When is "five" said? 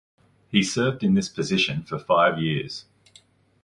1.99-2.39